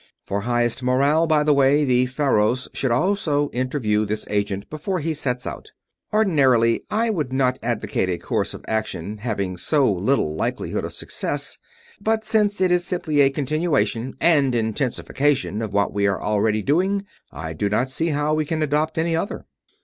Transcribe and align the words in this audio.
For 0.23 0.41
highest 0.41 0.81
morale, 0.81 1.27
by 1.27 1.43
the 1.43 1.53
way, 1.53 1.85
the 1.85 2.07
Faros 2.07 2.67
should 2.73 2.89
also 2.89 3.51
interview 3.51 4.03
this 4.03 4.25
agent 4.31 4.67
before 4.67 4.99
he 4.99 5.13
sets 5.13 5.45
out. 5.45 5.69
Ordinarily 6.11 6.81
I 6.89 7.11
would 7.11 7.31
not 7.31 7.59
advocate 7.61 8.09
a 8.09 8.17
course 8.17 8.55
of 8.55 8.65
action 8.67 9.19
having 9.19 9.57
so 9.57 9.93
little 9.93 10.33
likelihood 10.33 10.85
of 10.85 10.93
success; 10.93 11.59
but 12.01 12.25
since 12.25 12.59
it 12.61 12.71
is 12.71 12.83
simply 12.83 13.21
a 13.21 13.29
continuation 13.29 14.15
and 14.19 14.55
intensification 14.55 15.61
of 15.61 15.71
what 15.71 15.93
we 15.93 16.07
are 16.07 16.19
already 16.19 16.63
doing, 16.63 17.05
I 17.31 17.53
do 17.53 17.69
not 17.69 17.91
see 17.91 18.07
how 18.07 18.33
we 18.33 18.43
can 18.43 18.63
adopt 18.63 18.97
any 18.97 19.15
other." 19.15 19.45